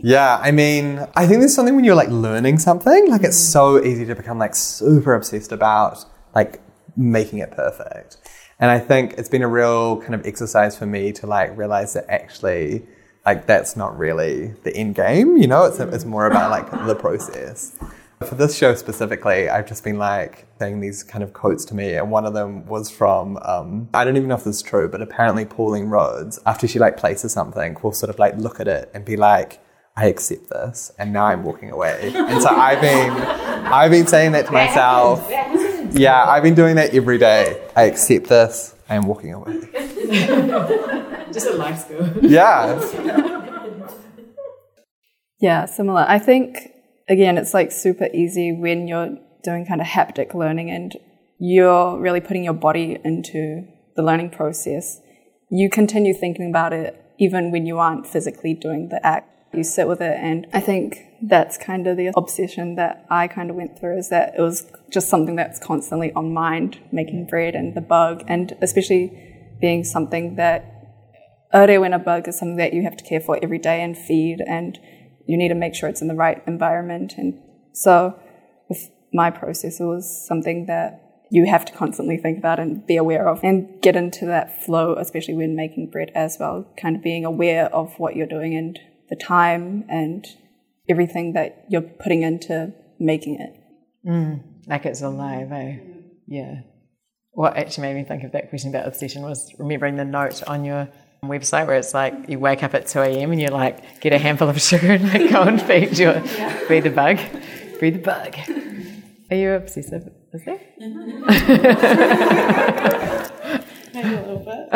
[0.00, 3.82] Yeah, I mean, I think there's something when you're like learning something, like it's so
[3.82, 6.60] easy to become like super obsessed about like
[6.96, 8.18] making it perfect.
[8.60, 11.94] And I think it's been a real kind of exercise for me to like realize
[11.94, 12.86] that actually,
[13.24, 15.64] like, that's not really the end game, you know?
[15.64, 17.78] It's, it's more about like the process.
[18.26, 21.94] For this show specifically, I've just been like saying these kind of quotes to me,
[21.94, 24.88] and one of them was from um, I don't even know if this is true,
[24.88, 28.66] but apparently Pauline Rhodes, after she like places something, will sort of like look at
[28.66, 29.60] it and be like,
[29.96, 32.12] I accept this, and now I'm walking away.
[32.12, 35.24] And so I've been, I've been saying that to myself.
[35.92, 37.64] Yeah, I've been doing that every day.
[37.76, 38.74] I accept this.
[38.88, 39.60] I am walking away.
[41.32, 42.10] Just a life skill.
[42.22, 43.34] Yeah.
[45.40, 46.04] Yeah, similar.
[46.08, 46.58] I think
[47.08, 50.96] again, it's like super easy when you're doing kind of haptic learning and
[51.38, 53.66] you're really putting your body into
[53.96, 55.00] the learning process.
[55.50, 59.88] You continue thinking about it even when you aren't physically doing the act you sit
[59.88, 60.18] with it.
[60.20, 64.08] And I think that's kind of the obsession that I kind of went through is
[64.10, 68.56] that it was just something that's constantly on mind, making bread and the bug, and
[68.60, 70.74] especially being something that
[71.52, 74.78] rewena bug is something that you have to care for every day and feed, and
[75.28, 77.14] you need to make sure it's in the right environment.
[77.18, 77.38] And
[77.72, 78.18] so
[78.68, 82.96] with my process, it was something that you have to constantly think about and be
[82.96, 87.02] aware of and get into that flow, especially when making bread as well, kind of
[87.02, 88.78] being aware of what you're doing and
[89.10, 90.26] the time and
[90.88, 94.08] everything that you're putting into making it.
[94.08, 95.76] Mm, like it's alive, eh?
[96.26, 96.62] Yeah.
[97.32, 100.64] What actually made me think of that question about obsession was remembering the note on
[100.64, 100.88] your
[101.22, 103.32] website where it's like you wake up at 2 a.m.
[103.32, 106.20] and you like get a handful of sugar and like go and feed your
[106.68, 107.18] feed the bug.
[107.80, 108.36] Feed the bug.
[109.30, 110.10] Are you obsessive?
[110.32, 110.60] Is there?
[110.78, 110.92] Maybe
[114.14, 114.68] a little bit.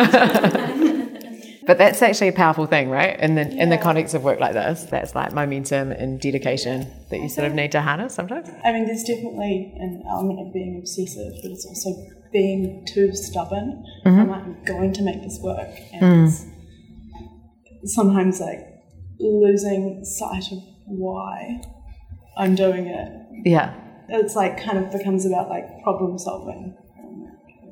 [1.64, 3.18] But that's actually a powerful thing, right?
[3.20, 7.20] In the in the context of work like this, that's like momentum and dedication that
[7.20, 8.48] you sort of need to harness sometimes.
[8.64, 11.90] I mean, there's definitely an element of being obsessive, but it's also
[12.32, 13.84] being too stubborn.
[14.04, 15.68] I'm like, I'm going to make this work.
[15.92, 16.32] And
[17.82, 18.60] it's sometimes like
[19.18, 21.60] losing sight of why
[22.36, 23.26] I'm doing it.
[23.44, 23.74] Yeah.
[24.08, 26.76] It's like kind of becomes about like problem solving,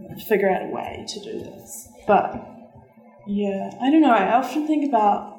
[0.08, 1.88] and figure out a way to do this.
[2.06, 2.34] But
[3.26, 4.12] yeah, I don't know.
[4.12, 5.38] I often think about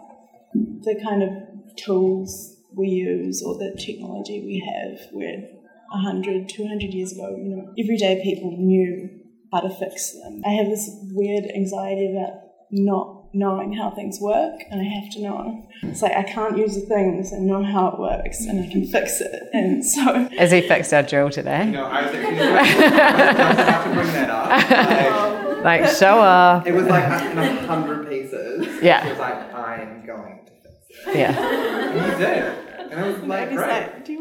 [0.54, 5.44] the kind of tools we use or the technology we have where
[5.92, 9.10] 100, 200 years ago, you know, everyday people knew
[9.52, 10.42] how to fix them.
[10.46, 12.40] I have this weird anxiety about
[12.72, 15.68] not knowing how things work and I have to know.
[15.84, 18.68] It's like I can't use the things unless I know how it works and I
[18.72, 19.50] can fix it.
[19.54, 21.66] And so As he fixed our drill today.
[21.66, 25.38] No, I was actually about to bring that up.
[25.62, 26.66] Like show off.
[26.66, 28.82] It was like in a hundred pieces.
[28.82, 29.06] Yeah.
[29.06, 31.16] It was like, I'm going to fix it.
[31.18, 31.38] Yeah.
[31.38, 32.92] And you did.
[32.92, 33.70] And I was like, he's great.
[33.70, 34.20] like, do you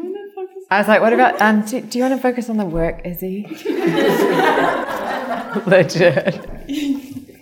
[0.71, 3.01] I was like, what about um do, do you want to focus on the work,
[3.03, 3.45] Izzy?
[5.65, 6.39] Legit.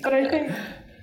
[0.01, 0.51] But I think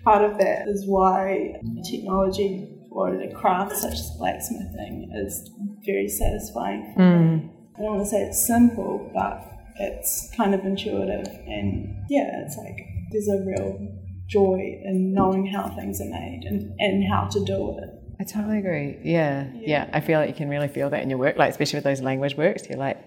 [0.03, 1.55] part of that is why
[1.89, 5.51] technology or the craft such as blacksmithing is
[5.85, 6.93] very satisfying.
[6.95, 7.51] For me.
[7.79, 9.45] I don't want to say it's simple, but
[9.79, 12.81] it's kind of intuitive, and yeah, it's like
[13.13, 13.79] there's a real
[14.27, 17.91] joy in knowing how things are made and, and how to do it.
[18.19, 18.99] I totally agree.
[19.03, 19.91] Yeah, yeah.
[19.93, 22.01] I feel like you can really feel that in your work, like especially with those
[22.01, 22.69] language works.
[22.69, 22.99] You're like,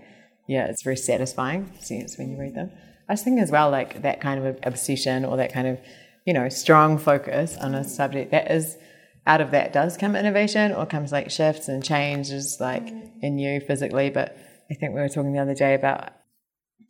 [0.47, 2.71] yeah, it's very satisfying sense when you read them.
[3.07, 5.79] I was thinking as well, like that kind of obsession or that kind of,
[6.25, 8.77] you know, strong focus on a subject that is
[9.25, 13.11] out of that does come innovation or comes like shifts and changes like mm.
[13.21, 14.09] in you physically.
[14.09, 14.37] But
[14.71, 16.13] I think we were talking the other day about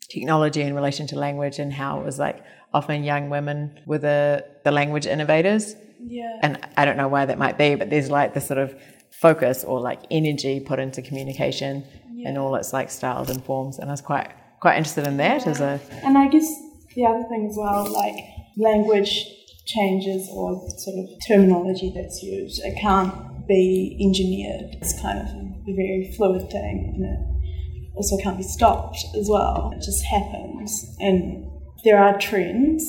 [0.09, 2.43] technology in relation to language and how it was like
[2.73, 6.39] often young women were the, the language innovators Yeah.
[6.41, 8.73] and I don't know why that might be, but there's like the sort of
[9.11, 11.83] focus or like energy put into communication
[12.25, 15.47] and all its like styles and forms, and I was quite quite interested in that
[15.47, 16.47] as a And I guess
[16.95, 18.15] the other thing as well, like
[18.57, 19.25] language
[19.65, 24.75] changes or sort of terminology that's used, it can't be engineered.
[24.81, 29.71] It's kind of a very fluid thing and it also can't be stopped as well.
[29.75, 30.95] It just happens.
[30.99, 31.45] And
[31.83, 32.83] there are trends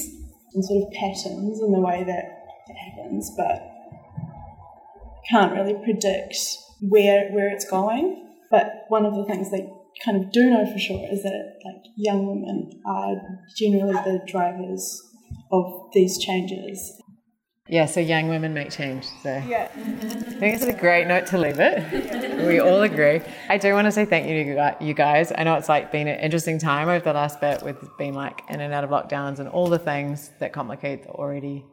[0.55, 2.39] and sort of patterns in the way that
[2.71, 3.62] it happens, but
[5.31, 6.37] can't really predict
[6.81, 8.27] where where it's going.
[8.51, 9.68] But one of the things they
[10.05, 13.14] kind of do know for sure is that like young women are
[13.57, 15.01] generally the drivers
[15.53, 16.97] of these changes.
[17.68, 17.87] yeah.
[17.87, 19.05] So young women make change.
[19.23, 19.68] So Yeah.
[19.77, 19.81] I
[20.41, 22.47] think it's a great note to leave it.
[22.47, 23.21] We all agree.
[23.49, 25.33] I do want to say thank you to you you guys.
[25.37, 28.41] I know it's like been an interesting time over the last bit with being like
[28.49, 31.64] in and out of lockdowns and all the things that complicate the already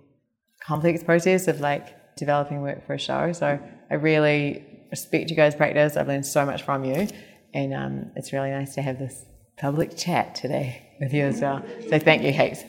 [0.67, 3.31] complex process of like developing work for a show.
[3.31, 3.57] So
[3.89, 5.95] I really respect you guys' practice.
[5.95, 7.07] I've learned so much from you,
[7.53, 9.25] and um, it's really nice to have this
[9.57, 11.63] public chat today with you as well.
[11.89, 12.63] So thank you heaps.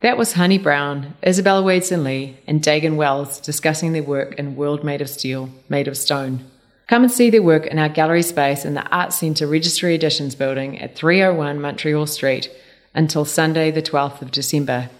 [0.00, 4.84] That was Honey Brown, Isabella Wadeson Lee, and Daegan Wells discussing their work in World
[4.84, 6.44] Made of Steel, Made of Stone.
[6.86, 10.34] Come and see their work in our gallery space in the Arts Centre Registry Additions
[10.34, 12.50] building at 301 Montreal Street
[12.94, 14.90] until Sunday, the 12th of December.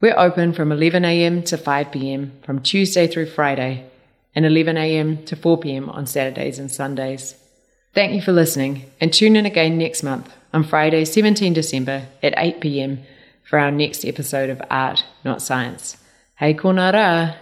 [0.00, 3.90] We're open from 11am to 5pm from Tuesday through Friday
[4.34, 7.34] and 11am to 4pm on Saturdays and Sundays.
[7.94, 12.36] Thank you for listening and tune in again next month on Friday, 17 December at
[12.36, 13.00] 8pm
[13.42, 15.96] for our next episode of Art, Not Science.
[16.36, 17.36] Hei, konara!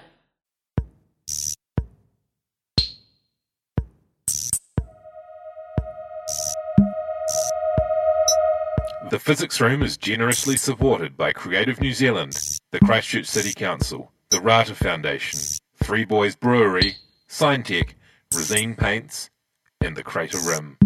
[9.10, 14.40] The Physics Room is generously supported by Creative New Zealand, the Christchurch City Council, the
[14.40, 15.38] Rata Foundation,
[15.82, 16.96] Three Boys Brewery,
[17.28, 17.90] Signtech,
[18.32, 19.28] Resene Paints,
[19.82, 20.78] and the Crater Rim.